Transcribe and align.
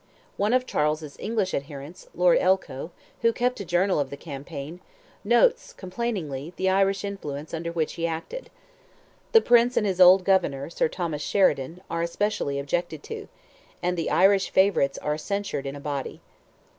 One 0.35 0.51
of 0.53 0.65
Charles's 0.65 1.15
English 1.19 1.53
adherents, 1.53 2.07
Lord 2.15 2.39
Elcho, 2.39 2.89
who 3.21 3.31
kept 3.31 3.59
a 3.59 3.63
journal 3.65 3.99
of 3.99 4.09
the 4.09 4.17
campaign, 4.17 4.79
notes, 5.23 5.73
complainingly, 5.73 6.53
the 6.55 6.71
Irish 6.71 7.05
influence 7.05 7.53
under 7.53 7.71
which 7.71 7.93
he 7.93 8.07
acted. 8.07 8.49
"The 9.31 9.41
prince 9.41 9.77
and 9.77 9.85
his 9.85 10.01
old 10.01 10.23
governor, 10.23 10.71
Sir 10.71 10.87
Thomas 10.87 11.21
Sheridan," 11.21 11.81
are 11.87 12.01
especially 12.01 12.57
objected 12.57 13.03
to, 13.03 13.27
and 13.83 13.95
the 13.95 14.09
"Irish 14.09 14.49
favourites" 14.49 14.97
are 14.97 15.19
censured 15.19 15.67
in 15.67 15.75
a 15.75 15.79
body. 15.79 16.19